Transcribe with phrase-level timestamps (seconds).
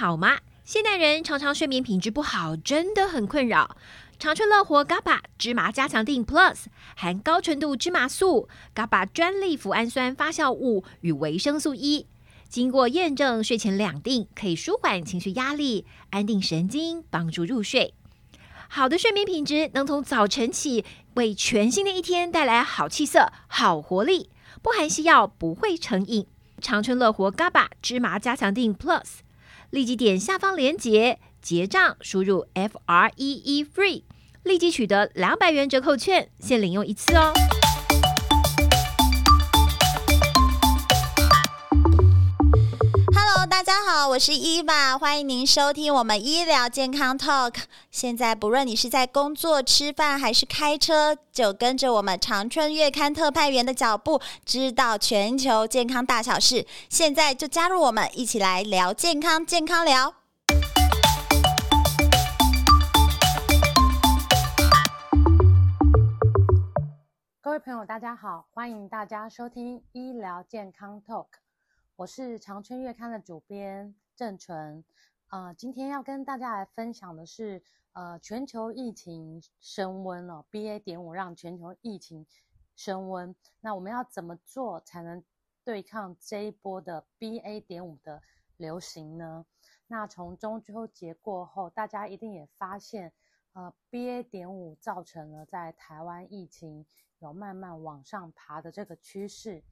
[0.00, 0.38] 好吗？
[0.64, 3.76] 现代人常常睡眠品质不好，真的很困扰。
[4.18, 6.64] 长春乐活 GABA 芝麻加强定 Plus
[6.96, 12.06] 含高纯度芝麻素、GABA 专利脯氨酸发酵物与维生素 E，
[12.48, 17.92] 经过验证，睡前两定可以舒缓情绪压力、安定神经，帮助入睡。
[18.70, 20.82] 好的睡眠品质能从早晨起
[21.16, 24.30] 为全新的一天带来好气色、好活力。
[24.62, 26.26] 不含西药，不会成瘾。
[26.62, 29.02] 长春乐活 GABA 芝麻加强定 Plus，
[29.70, 34.02] 立即点下方连接结账，输入 F R E E FREE，
[34.42, 37.32] 立即取得两百元折扣券，先领用一次哦。
[43.60, 47.56] 大家好，我是伊娃，欢迎您收听我们医疗健康 Talk。
[47.90, 56.66] 现在不论你是在工作、吃饭还是开车，就跟着我们长春月刊特派员的脚步，知道全球健康大小事。
[56.88, 60.14] 现在就加入我们，一起来聊健康，健康聊。
[67.42, 71.26] 各位朋友，大家好，欢迎大家收听医疗健康 Talk。
[72.00, 74.82] 我是长春月刊的主编郑纯，
[75.28, 80.78] 呃，今天要跟大家来分享的是，呃，全球疫情升温了，BA.
[80.78, 82.26] 点五让全球疫情
[82.74, 85.22] 升温，那我们要怎么做才能
[85.62, 87.60] 对抗这一波的 BA.
[87.66, 88.22] 点五的
[88.56, 89.44] 流行呢？
[89.86, 93.12] 那从中秋节过后，大家一定也发现，
[93.52, 94.22] 呃，BA.
[94.22, 96.86] 点五造成了在台湾疫情
[97.18, 99.62] 有慢慢往上爬的这个趋势。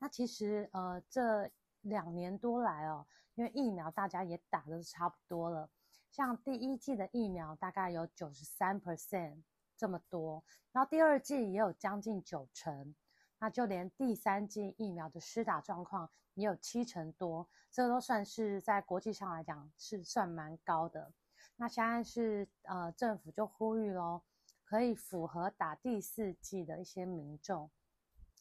[0.00, 1.48] 那其实，呃，这
[1.88, 5.70] 两年多来哦，因为疫苗大家也打的差不多了，
[6.10, 9.42] 像第一季的疫苗大概有九十三 percent
[9.76, 12.94] 这么多，然后第二季也有将近九成，
[13.38, 21.12] 那就连第三季疫苗的施打状况也有七成多，这都算是在国际上来讲是算蛮高的。
[21.56, 24.24] 那现在是呃政府就呼吁咯，
[24.64, 27.70] 可以符合打第四季的一些民众，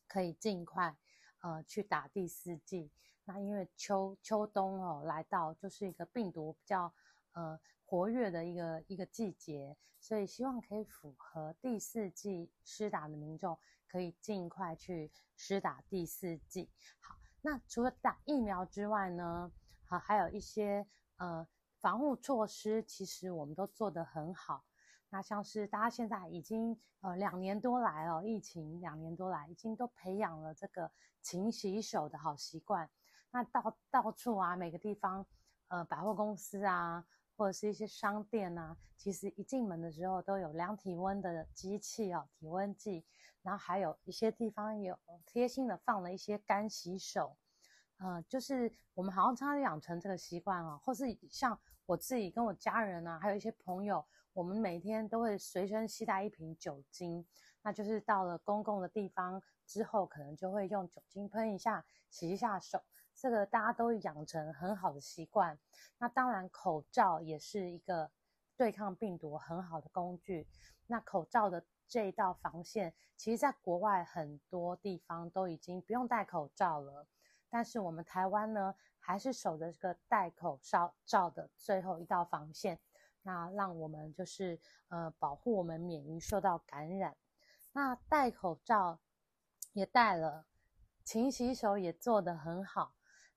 [0.08, 0.98] 可以尽快
[1.42, 2.92] 呃去打第四季。
[3.28, 6.94] 那因为秋秋冬哦来到，就是一个病毒比较
[7.34, 16.70] 呃活跃的一个一个季节，所以希望可以符合第四季施打的民众，可以尽快去施打第四季。
[17.00, 19.52] 好，那除了打疫苗之外呢，
[19.86, 20.86] 好还有一些
[21.18, 21.48] 呃
[21.80, 24.64] 防护措施，其实我们都做得很好。
[25.10, 30.92] 那像是大家现在已经呃两年多来哦，疫情两年多来已经都培养了这个
[31.22, 32.88] 勤洗手的好习惯。
[33.36, 35.26] 那到到处啊，每个地方，
[35.68, 43.06] 呃，百货公司啊，或者是一些商店啊，其实一进门的时候都有量体温的机器哦，体温计，
[43.42, 47.36] 然后还有一些地方有贴心的放了一些干洗手，
[47.98, 57.28] 呃，就是我们好像常常养成这个习惯哦，或是像我自己跟我家人啊，还有一些朋友，我们每天都会随身携带一瓶酒精，
[57.64, 62.82] 那就是到了公共的地方之后，可能就会用酒精喷一下，洗一下手。
[63.26, 65.58] 这个大家都养成很好的习惯，
[65.98, 68.12] 那当然口罩也是一个
[68.56, 70.48] 对抗病毒很好的工具。
[70.86, 77.08] 那口罩的这一道防线，其实在国外很多地方都已经不用戴口罩了，
[77.50, 82.80] 但是我们台湾呢，还是守着这个戴口罩罩的最后一道防线，
[83.24, 84.60] 那让我们就是
[84.90, 87.18] 呃保护我们免于受到感染。
[87.72, 89.00] 那戴口罩
[89.74, 90.46] 也戴了，
[91.04, 92.94] 勤洗手也做得很好。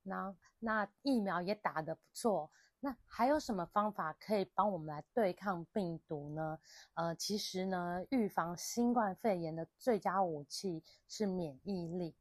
[0.09, 6.59] 那那疫苗也打得不错，那还有什么方法可以帮我们来对抗病毒呢？
[6.95, 12.15] 呃，其实呢，预防新冠肺炎的最佳武器是免疫力。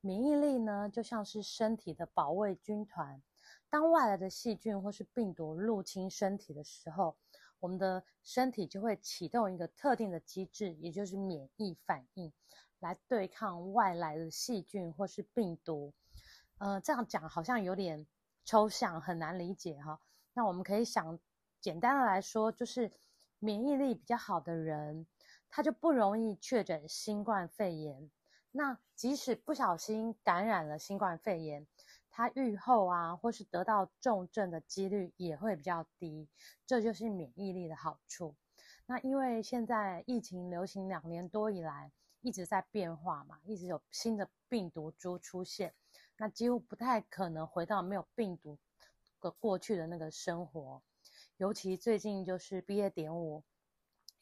[0.00, 3.22] 免疫力呢，就像是身体的保卫军团，
[3.70, 7.16] 当外来的细菌或是病毒入侵身体的时候，
[7.60, 12.32] 我们的身体就会启动一个特定的机制，也就是免疫反应，
[12.80, 15.94] 来对抗外来的细菌或是病毒。
[16.62, 18.06] 呃，这样讲好像有点
[18.44, 19.98] 抽象，很难理解哈。
[20.32, 21.18] 那我们可以想，
[21.60, 22.92] 简单的来说，就是
[23.40, 25.04] 免疫力比较好的人，
[25.50, 28.08] 他就不容易确诊新冠肺炎。
[28.52, 31.66] 那即使不小心感染了新冠肺炎，
[32.12, 36.28] 他愈后啊，或是得到重症的几率也会比较低。
[36.64, 38.36] 这就是免疫力的好处。
[38.86, 45.74] 那因为现在疫情流行两年多以来，一直在变化嘛，一直有新的病毒株出现。
[46.16, 48.58] 那几乎不太可能回到没有病毒
[49.20, 50.82] 的过去的那个生活，
[51.36, 52.90] 尤其最近就是 BA.
[52.90, 53.42] 点五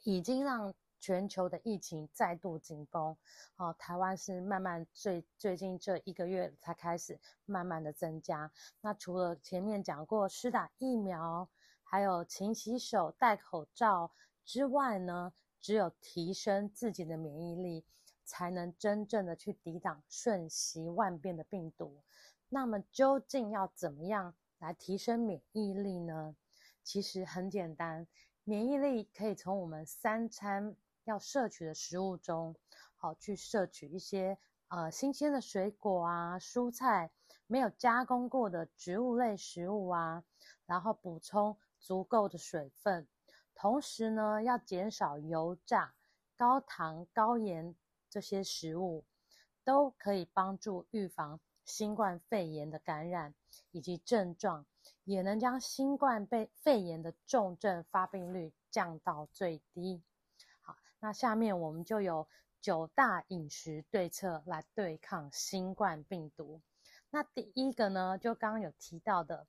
[0.05, 3.17] 已经让全球的疫情再度紧绷，
[3.57, 8.51] 哦，台湾是慢慢最最近这一个月才开始慢慢的增加。
[8.83, 11.49] 那除了前面讲过施打疫苗，
[11.83, 14.13] 还有勤洗手、戴口罩
[14.45, 17.85] 之外呢，只有提升自己的免疫力，
[18.31, 22.01] 才能真正的去抵挡瞬息万变的病毒。
[22.49, 26.37] 那么究竟要怎么样来提升免疫力呢？
[26.85, 28.07] 其实很简单，
[28.45, 32.55] 免疫力可以从我们三餐要摄取的食物中，
[32.95, 34.39] 好去摄取一些
[34.69, 37.11] 呃新鲜的水果啊、蔬菜，
[37.49, 40.23] 没有加工过的植物类食物啊，
[40.67, 43.09] 然后补充足够的水分，
[43.57, 45.95] 同时呢要减少油炸、
[46.37, 47.75] 高糖、高盐
[48.11, 49.05] 这些食物，
[49.65, 53.35] 都可以帮助预防新冠肺炎的感染
[53.71, 54.67] 以及症状，
[55.05, 60.03] 也能将新冠肺炎的重症发病率降到最低。
[60.61, 62.27] 好那下面我们就有
[62.61, 66.61] 九大饮食对策来对抗新冠病毒。
[67.11, 69.47] 那第一个呢，就刚刚有提到的，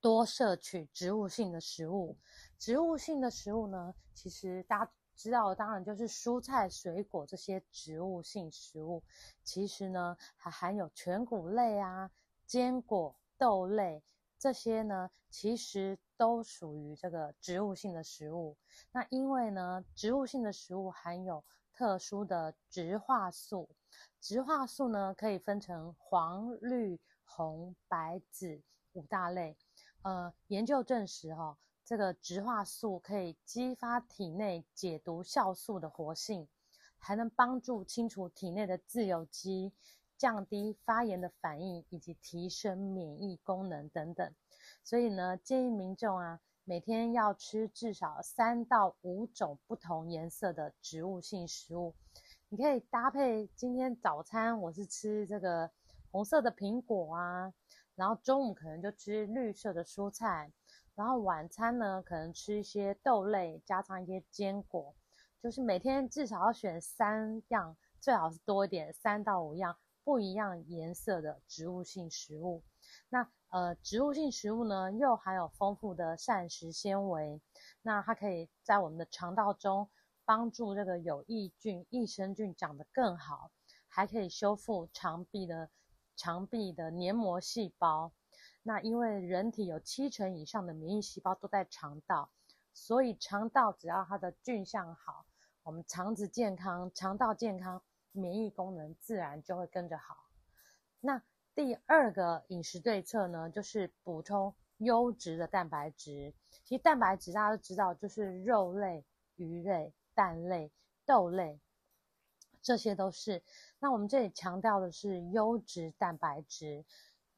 [0.00, 2.16] 多摄取植物性的食物。
[2.58, 9.02] 植物性的食物呢，其实大家知道，当然就是蔬菜、水果这些植物性食物。
[9.44, 12.10] 其实呢，还含有全谷类啊、
[12.46, 14.02] 坚果、豆类。
[14.38, 18.56] 这些呢，其实都属于这个植物性的食物。
[18.92, 21.44] 那因为呢，植物性的食物含有
[21.74, 23.68] 特殊的植化素，
[24.22, 28.62] 植化素呢可以分成黄、绿、红、白、紫
[28.94, 29.54] 五大类。
[30.00, 31.58] 呃，研究证实哈、
[31.90, 36.46] 这个植化素可以激发体内解毒酵素的活性，
[36.98, 39.72] 还能帮助清除体内的自由基。
[40.16, 44.34] 降低发炎的反应以及提升免疫功能等等，
[44.84, 51.94] 所以呢，建议民众啊，每天要吃至少三到五种不同颜色的植物性食物。
[52.50, 55.70] 你可以搭配今天早餐我是吃这个
[56.12, 57.52] 红色的苹果啊，
[57.96, 60.52] 然后中午可能就吃绿色的蔬菜，
[61.00, 64.94] 然后晚餐呢可能吃一些豆类，加上一些坚果，
[65.42, 69.78] 就是每天至少要选三样，最好是多一点，三到五样。
[70.04, 72.62] 不一样颜色的植物性食物，
[73.08, 77.40] 那呃，植物性食物呢，又含有丰富的膳食纤维，
[77.80, 79.88] 那它可以在我们的肠道中
[80.26, 83.50] 帮助这个有益菌、益生菌长得更好，
[83.88, 85.70] 还可以修复肠壁的
[86.14, 88.12] 肠壁的黏膜细胞。
[88.62, 92.30] 那因为人体有七成以上的免疫细胞都在肠道，
[92.72, 95.26] 所以肠道只要它的菌相好，
[95.62, 97.82] 我们肠子健康，肠道健康。
[98.12, 100.16] 免疫功能自然就会跟着好。
[100.98, 101.22] 那
[101.54, 106.34] 第二个饮食对策呢，就是补充优质的蛋白质。
[106.64, 109.04] 其实蛋白质大家都知道，就是肉类、
[109.36, 110.72] 鱼类、蛋类、
[111.06, 111.60] 豆类，
[112.60, 113.44] 这些都是。
[113.78, 116.84] 那我们这里强调的是优质蛋白质。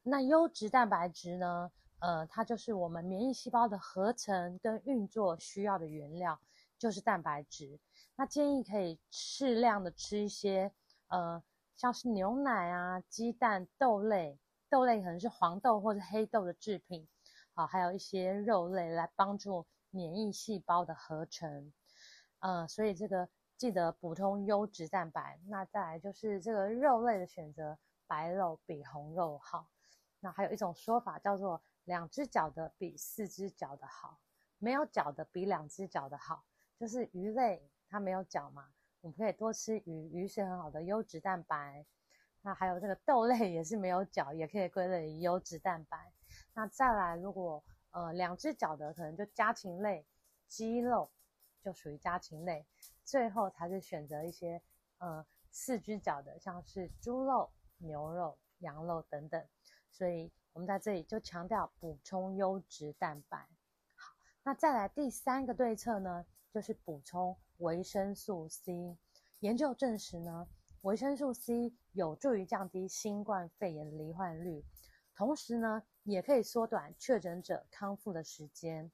[0.05, 1.71] 那优质蛋白质呢，
[2.01, 6.41] 呃，它就是我们免疫细胞的合成跟运作需要的原料，
[6.77, 7.79] 就是蛋白质。
[8.17, 10.73] 那建议可以适量的吃一些，
[11.07, 11.43] 呃，
[11.77, 14.39] 像是牛奶啊、鸡蛋、豆类，
[14.69, 17.07] 豆类可能是黄豆或者黑豆的制品，
[17.55, 21.73] 好，还有一些肉类来帮助免疫细胞的合成，
[22.41, 25.39] 呃，所以这个记得补充优质蛋白。
[25.49, 27.79] 那再来就是这个肉类的选择，
[28.09, 29.69] 白肉比红肉好。
[30.23, 34.19] 那还有一种说法叫做两只脚的比四只脚的好，
[34.59, 36.45] 没有脚的比两只脚的好，
[36.79, 37.69] 就是鱼类。
[37.95, 38.71] 它没有脚嘛，
[39.03, 41.85] 我们可以多吃鱼，鱼是很好的优质蛋白。
[42.41, 46.11] 那还有这个豆类也是没有脚，也可以归类于优质蛋白。
[46.55, 50.07] 那再来，如果呃两只脚的，可能就家禽类，
[50.49, 51.11] 鸡肉
[51.61, 52.67] 就属于家禽类。
[53.05, 54.63] 最后才是选择一些
[54.97, 59.47] 呃四只脚的，像是猪肉、牛肉、羊肉等等。
[59.93, 63.39] 所以我们在这里就强调补充优质蛋白。
[63.95, 67.37] 好，那再来第三个对策呢，就是补充。
[67.59, 68.97] 维生素 C，
[69.39, 70.49] 研究证实呢，
[70.81, 74.65] 维生素 C 有助于降低新冠肺炎罹患率，
[75.15, 78.91] 同时呢，也可以缩短确诊者康复的时间。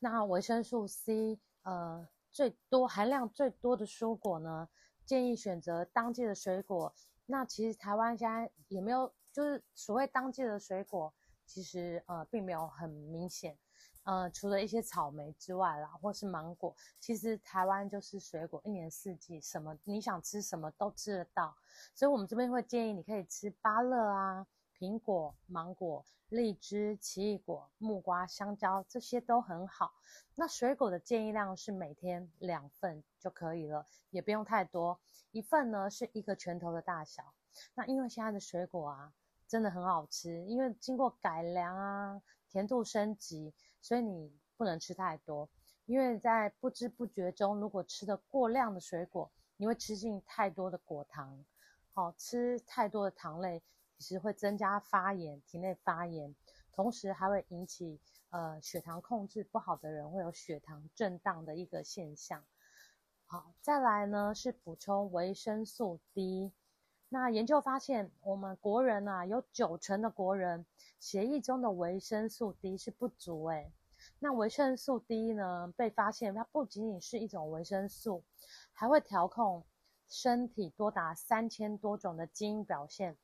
[0.00, 4.68] 那维生素 C，呃，最多含量最多的蔬果呢，
[5.06, 6.94] 建议选择当季的水果。
[7.24, 11.14] 那其实台湾现在也没有，就是所谓当季的水果，
[11.46, 13.56] 其实呃，并没有很明显。
[14.02, 21.56] 呃，除了一些草莓之外啦，或是芒果，其实台湾就是水果，一年四季什么你想吃什么都吃得到。
[21.94, 24.44] 所以，我们这边会建议你可以吃芭乐啊，
[24.76, 29.92] 苹果、芒果、荔枝、奇异果、木瓜、香蕉，这些都很好。
[30.34, 34.98] 那水果的建议量是每天两份就可以了，也不用太多。
[35.30, 37.32] 一份呢是一个拳头的大小。
[37.74, 39.12] 那因为现在的水果啊，
[39.48, 45.48] 真的很好吃，因为经过改良啊，甜度升级，所以你不能吃太多。
[45.86, 51.42] 因为在不知不觉中，如果吃的过量的水果，你会吃进太多的果糖。
[51.94, 53.62] 好，吃太多的糖类，
[53.96, 56.36] 其实会增加发炎，体内发炎，
[56.70, 62.44] 同时还会引起呃血糖控制不好的人会有血糖震荡的一个现象。
[63.24, 66.52] 好，再来呢是补充维生素 D。
[67.10, 70.66] 那研究发现，我们国人啊，有九成的国人
[71.00, 73.72] 血液中的维生素 D 是不足诶。
[74.18, 78.22] 那维生素 D 呢，被发现它不仅仅是一种维生素，
[78.72, 79.64] 还会调控
[80.06, 83.16] 身体多达三千多种的基因表现。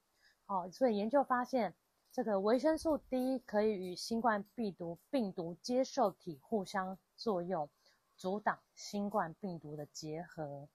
[0.46, 1.74] 哦，所以研究发现，
[2.10, 7.68] 这个维生素 D 可以与新冠病毒病毒接受体互相作用，
[8.16, 10.68] 阻挡新冠病毒的结合。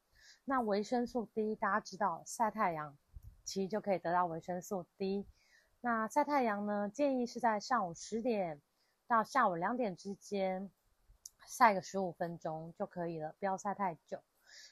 [0.50, 2.98] 那维生素 D，大家知道晒太阳
[3.44, 5.28] 其实就可以得到维生素 D。
[5.80, 8.60] 那晒太阳呢，建议是在上午十点
[9.08, 10.72] 到下午两点之间
[11.46, 14.24] 晒个十五分钟就可以了，不要晒太久。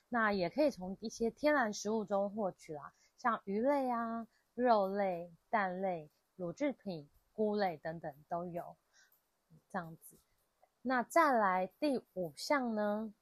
[0.10, 8.75] 那也可以从一些天然食物中获取啦，像鱼类啊、肉类、蛋类、乳制品、菇类等等都有。
[9.69, 10.17] 这样子，
[10.81, 13.13] 那再来第五项呢？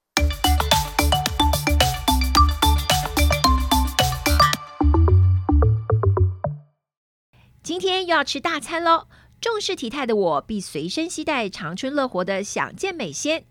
[7.77, 9.07] 今天又要吃大餐喽！
[9.41, 13.43] 重视体态的我必随身携带长春乐活的享健美纤。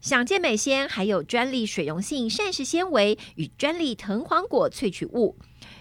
[0.00, 5.36] 享健美纤还有专利水溶性膳食纤维与专利藤黄果萃取物，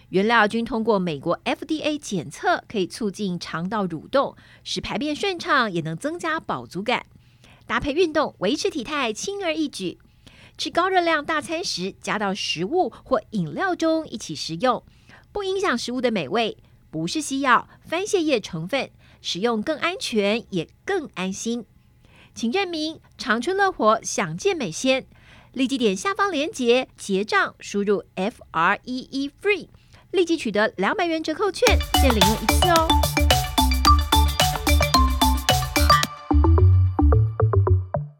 [0.09, 7.07] 原料均通过美国 FDA 检测，可以促进肠道蠕动，使排便顺畅，也能增加饱足感。
[7.65, 9.97] 搭配运动，维持体态轻而易举。
[10.55, 14.83] 吃高热量大餐时，加到食物或饮料中一起食用，
[15.31, 16.55] 不影响食物的美味。
[16.89, 18.89] 不是西药，番泻叶成分，
[19.21, 21.65] 使用更安全也更安心。
[22.33, 25.05] 请认明长春乐活享健美纤，
[25.51, 29.69] 立即点下方链接结账，输入 F R E E FREE，
[30.11, 32.87] 立即取得两百元折扣券，限领用一次哦。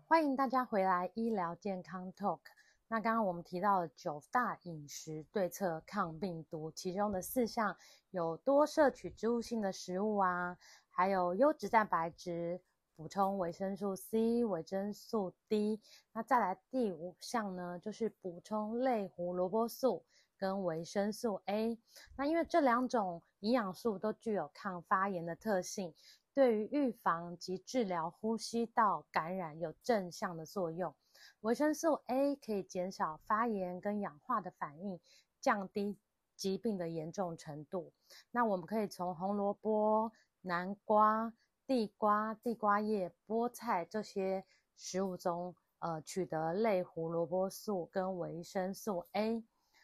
[0.08, 2.40] 欢迎大家回来，医疗健康 Talk。
[2.90, 7.76] 那刚刚我们提到了九大饮食对策抗病毒，其中的四项
[8.12, 10.58] 有多摄取植物性的食物啊，
[10.90, 12.62] 还有优质蛋白质，
[12.96, 15.82] 补充维生素 C、维生素 D。
[16.14, 20.06] 那再来第五项呢，就是补充类胡萝卜素
[20.38, 21.78] 跟维生素 A。
[22.16, 25.94] 那因为这两种营养素都具有抗发炎的特性，
[26.34, 30.96] 对于预防及治疗呼吸道感染有正向的作用。
[31.42, 35.00] 维生素 A 可以减少发炎跟氧化的反应，
[35.40, 35.98] 降低
[36.36, 37.92] 疾病的严重程度。
[38.32, 41.34] 那我们可以从红萝卜、南瓜、
[41.66, 44.46] 地瓜、地瓜叶、菠菜这些
[44.76, 49.44] 食物中，呃，取得类胡萝卜素跟维生素 A。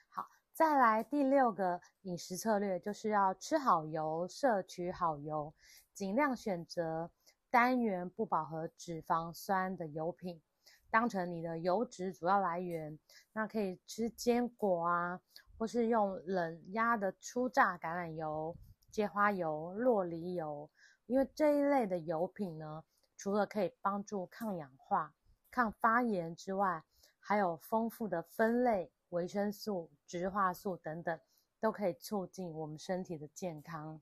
[0.09, 5.53] 好，再来第六个饮食策略，就是要吃好油，摄取好油，
[5.93, 7.11] 尽量选择
[7.49, 10.41] 单元不饱和脂肪酸的油品。
[10.93, 12.99] 当成你的油脂主要来源，
[13.31, 15.19] 那可以吃坚果啊，
[15.57, 18.55] 或是用冷压的初榨橄榄油、
[18.91, 20.69] 芥花油、洛梨油，
[21.07, 22.83] 因为这一类的油品呢，
[23.17, 25.11] 除了可以帮助抗氧化、
[25.49, 26.83] 抗发炎之外，
[27.19, 31.19] 还有丰富的酚类、维生素、植化素等等，
[31.59, 33.99] 都可以促进我们身体的健康。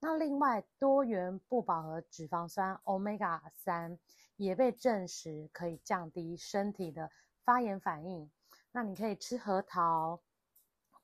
[0.00, 3.98] 那另外，多元不饱和脂肪酸 Omega 三
[4.36, 7.10] 也被证实可以降低身体的
[7.42, 8.30] 发炎反应。
[8.72, 10.20] 那你可以吃核桃、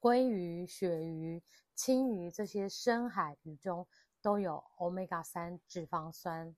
[0.01, 1.43] 鲑鱼、鳕鱼、
[1.75, 3.87] 青鱼这些深海鱼中
[4.21, 6.55] 都有 Omega 三脂肪酸。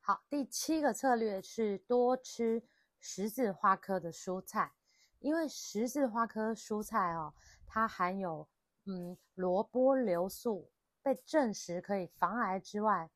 [0.00, 2.62] 好，第七个策略是多吃
[2.98, 4.72] 十字花科的蔬菜，
[5.18, 7.34] 因为十字花科蔬菜哦，
[7.66, 8.48] 它含有
[8.84, 10.70] 嗯萝卜硫素。
[11.02, 13.10] 被证实可以防癌之外，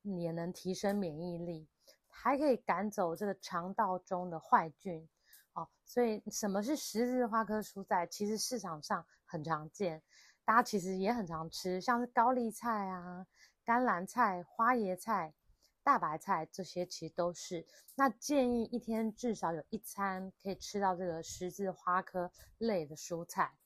[0.00, 1.68] 也能提升免疫力，
[2.16, 5.08] 还可以赶走这个肠道中的坏菌。
[5.52, 8.06] 哦，所以什么是十字花科蔬菜？
[8.06, 10.02] 其实市场上很常见，
[10.44, 13.26] 大家其实也很常吃，像是高丽菜啊、
[13.64, 15.34] 甘蓝菜、花椰菜、
[15.82, 17.66] 大白菜这些，其实都是。
[17.94, 23.56] 那建议一天至少有一餐可以吃到这个十字花科类的蔬菜。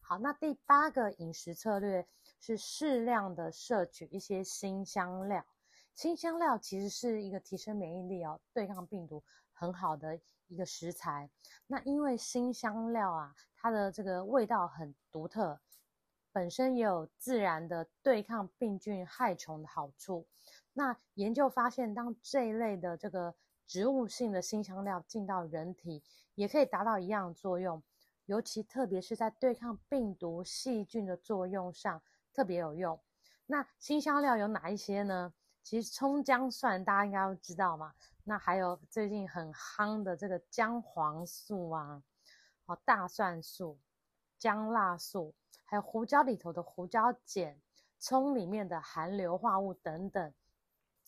[0.00, 2.06] 好，那第八个饮食策略。
[2.42, 5.44] 是适量的摄取一些辛香料。
[5.94, 10.18] 辛香料其实是一个提升免疫力哦，对抗病毒很好的
[10.48, 11.28] 一个食材。
[11.66, 15.60] 那因为辛香料啊，它的这个味道很独特，
[16.32, 20.26] 本身也有自然的对抗病菌害虫的好处。
[20.72, 23.34] 那研究发现，当这一类的这个
[23.66, 26.02] 植物性的辛香料进到人体，
[26.34, 27.82] 也可以达到一样的作用。
[28.26, 32.00] 尤其特别是在对抗病毒细菌的作用上
[32.32, 32.98] 特别有用。
[33.46, 35.34] 那辛香料有哪一些呢？
[35.62, 37.94] 其实葱姜蒜大家应该都知道嘛。
[38.24, 42.02] 那还有最近很夯的这个姜黄素啊，
[42.66, 43.78] 哦大蒜素、
[44.38, 47.60] 姜辣素，还有胡椒里头的胡椒碱、
[47.98, 50.32] 葱里面的含硫化物等等。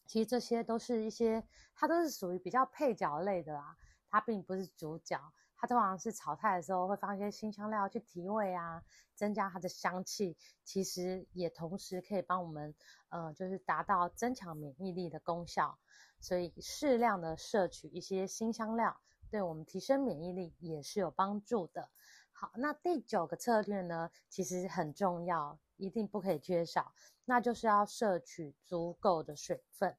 [0.06, 3.76] 其实这些都是一些，它都是属于比较配角类的啦，
[4.10, 5.18] 它并不是主角。
[5.62, 8.82] 它通常是炒菜的时候会放一些辛香料去提味啊，
[9.14, 10.36] 增加它的香气。
[10.64, 12.74] 其实也同时可以帮我们，
[13.10, 15.78] 呃，就是达到增强免疫力的功效。
[16.18, 19.00] 所以适量的摄取一些辛香料，
[19.30, 21.88] 对我们提升免疫力也是有帮助的。
[22.32, 26.92] 好，那第九个策略呢，其实很重要，一定不可以缺少，
[27.24, 29.96] 那就是要摄取足够的水分，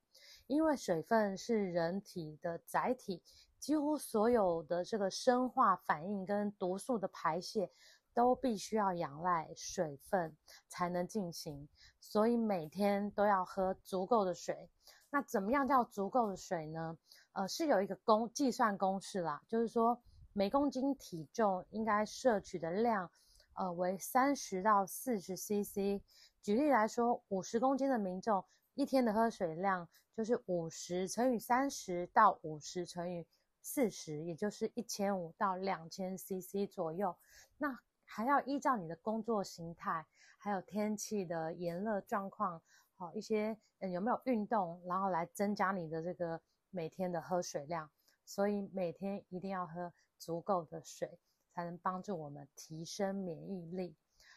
[0.47, 3.23] 因为水分是人体的载体。
[3.63, 7.71] 几乎所有的这个生化反应跟毒素的排泄，
[8.13, 10.35] 都必须要仰赖水分
[10.67, 14.69] 才能进行，所以每天都要喝足够的水。
[15.09, 16.97] 那怎么样叫足够的水呢？
[17.31, 19.97] 呃，是有一个公计算公式啦，就是说
[20.33, 23.09] 每公斤体重应该摄取的量，
[23.53, 26.03] 呃，为三十到四十 CC。
[26.41, 28.43] 举例来说，五十公斤的民众
[28.73, 33.25] 一天的喝水量就是五十乘以三十到五十乘以
[33.63, 37.15] 四十，也就是一千五到两千 CC 左右。
[37.57, 40.05] 那还要依照你的工作形态，
[40.37, 42.61] 还有天气的炎热状况，
[42.95, 46.39] 好一些嗯有没有运动，然后来增加你的这个
[46.69, 47.89] 每天的喝水量。
[48.25, 51.19] 所以每天一定要喝足够的水，
[51.53, 53.95] 才能帮助我们提升免疫力。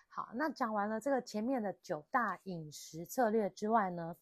[0.09, 4.17] 好，那讲完了这个前面的九大饮食策略之外呢，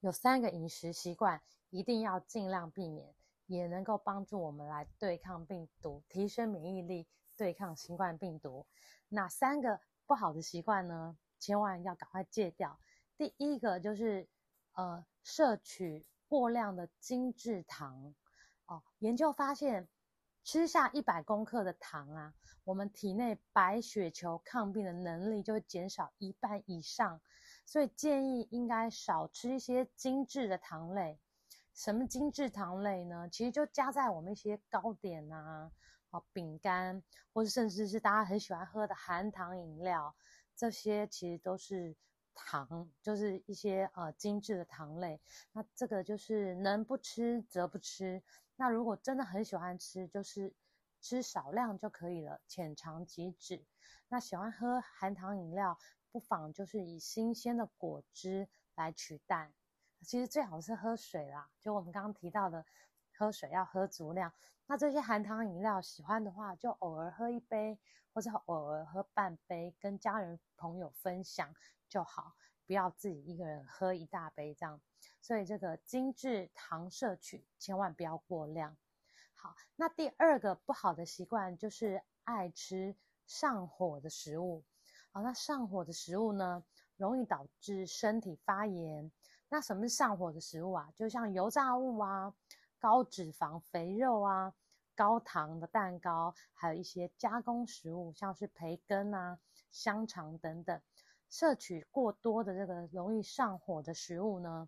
[0.00, 3.14] 有三个饮食习惯一定要尽量避免。
[3.52, 8.66] 也能够帮助我们来对抗病毒，提升免疫力，对抗新冠病毒。
[9.08, 12.78] 那三个不好的习惯呢，千万要赶快戒掉。
[13.18, 14.26] 第一个就是，
[14.72, 18.14] 呃，摄取过量的精制糖。
[18.66, 19.86] 哦，研究发现，
[20.42, 22.34] 吃下一百公克的糖啊，
[22.64, 27.20] 我们体内白血球抗病的能力就会减少一半以上。
[27.66, 31.20] 所以建议应该少吃一些精制的糖类。
[31.74, 33.28] 什么精致糖类呢？
[33.30, 35.72] 其实就加在我们一些糕点啊、
[36.10, 40.14] 哦饼干，或者甚至是大家很喜欢喝的含糖饮料，
[40.54, 41.96] 这些其实都是
[42.34, 45.20] 糖，就是一些呃精致的糖类。
[45.52, 48.22] 那这个就是能不吃则不吃。
[48.56, 50.54] 那如果真的很喜欢吃，就是
[51.00, 53.64] 吃少量就可以了，浅尝即止。
[54.08, 55.78] 那喜欢喝含糖饮料，
[56.10, 59.52] 不妨就是以新鲜的果汁来取代。
[60.04, 62.64] 其实最好是喝水啦，就我们刚刚提到的，
[63.16, 64.32] 喝水要喝足量。
[64.66, 67.78] 那这些含糖饮料喜欢的话，就偶尔喝一杯，
[68.12, 71.54] 或者偶尔喝半杯，跟家人朋友分享
[71.88, 72.34] 就好，
[72.66, 74.80] 不要自己一个人喝一大杯这样。
[75.20, 78.76] 所以这个精致糖摄取千万不要过量。
[79.34, 84.64] 好，那第二个不好的习惯就是爱吃上火的食物。
[85.10, 86.64] 好，那上火的食物呢，
[86.96, 89.10] 容易导致身体发炎。
[89.52, 90.90] 那什么是上火的食物啊？
[90.96, 92.34] 就像油炸物啊、
[92.78, 94.54] 高脂肪肥肉啊、
[94.94, 99.38] 高糖的蛋糕，还有一些加工食物，像是培根啊、
[99.70, 100.80] 香肠等等。
[101.28, 104.66] 摄取过多的这个容易上火的食物呢，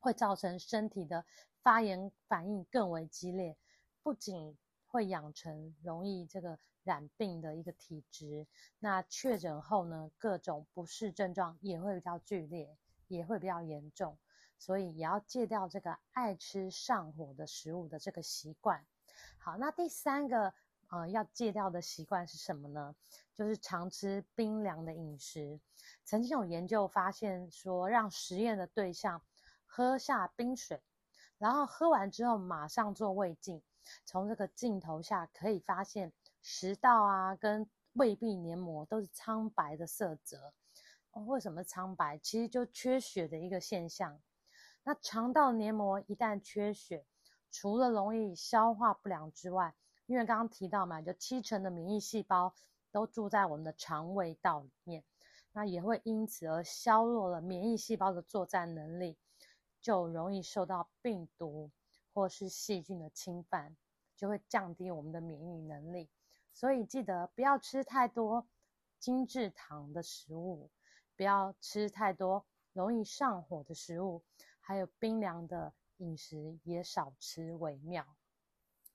[0.00, 1.24] 会造成身体的
[1.62, 3.56] 发炎反应更为激烈，
[4.02, 8.48] 不仅会养成容易这个染病的一个体质，
[8.80, 12.76] 那确诊后呢，各种不适症状也会比较剧烈。
[13.16, 14.16] 也会比较严重，
[14.58, 18.86] 所以也要戒掉这个爱吃上火的食物的这个习惯。
[19.38, 20.54] 好，那第三个
[20.88, 22.94] 呃要戒掉的习惯是什么呢？
[23.34, 25.60] 就是常吃冰凉的饮食。
[26.04, 29.20] 曾经有研究发现说，让实验的对象
[29.66, 30.80] 喝下冰水，
[31.38, 33.62] 然后喝完之后马上做胃镜，
[34.04, 40.52] 从这个镜头下可以发现食道啊跟胃壁黏膜都是苍白的色泽。
[41.12, 42.18] 哦，为什么苍白？
[42.18, 44.20] 其实就缺血的一个现象。
[44.84, 47.04] 那肠道黏膜一旦缺血，
[47.50, 49.74] 除了容易消化不良之外，
[50.06, 52.54] 因为刚刚提到嘛，就七成的免疫细胞
[52.90, 55.04] 都住在我们的肠胃道里面，
[55.52, 59.18] 那也会因此而削弱了免疫细胞的作战能力，
[59.80, 61.70] 就容易受到病毒
[62.14, 63.76] 或是细菌的侵犯，
[64.16, 66.08] 就会降低我们的免疫能力。
[66.52, 68.46] 所以记得不要吃太多
[68.98, 70.70] 精制糖的食物，
[71.20, 74.24] 不要吃太多容易上火的食物，
[74.58, 78.16] 还有冰凉的饮食也少吃为妙。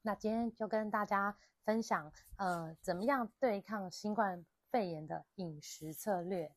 [0.01, 6.51] 那今天就跟大家分享，呃，怎么样对抗新冠肺炎的饮食策略。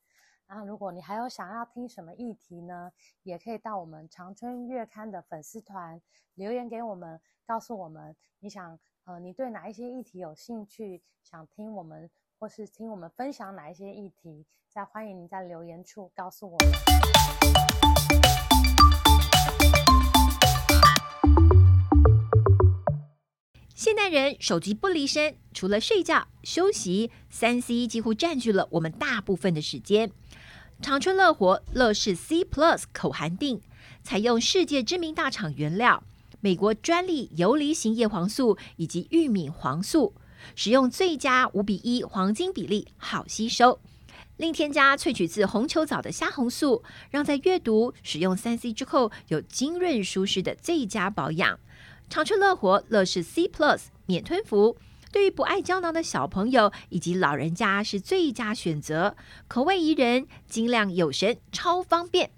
[0.46, 2.90] 然后，如果你还有想要听什么议题呢，
[3.22, 6.00] 也可以到我们长春月刊的粉丝团
[6.33, 16.68] 留言给我们，告诉我们你想，呃，你对哪一些议题有兴趣，想听我们，或是听我们分享哪一些议题，再欢迎您在留言处告诉我们。
[23.74, 30.12] 现代人手机不离身，除了睡觉、休息，三 C 几乎占据了我们大部分的时间。
[30.81, 33.61] 长春乐活乐视 C Plus 口含锭，
[34.05, 36.05] 采用世界知名大厂原料，
[36.38, 40.14] 美国专利游离型叶黄素以及玉米黄素，
[40.55, 43.81] 使用最佳五比一黄金比例，好吸收。
[44.37, 51.59] 另添加萃取自红球藻的虾红素，让在阅读、使用三 C 之后有晶润舒适的最佳保养。
[52.09, 54.77] 长春乐活乐视 C Plus 免吞服，
[55.11, 59.16] 对于不爱胶囊的小朋友以及老人家是最佳选择，
[59.48, 62.31] 口味宜人，精量有神，超方便。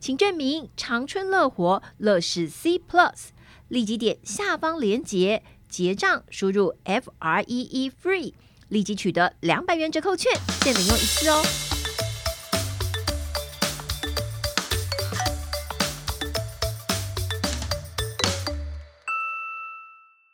[0.00, 3.28] 请证明长春乐活乐视 C Plus，
[3.68, 8.34] 立即点下方链接结账，输入 F R E E FREE，
[8.68, 10.30] 立即取得两百元折扣券，
[10.60, 11.71] 限领用一次哦。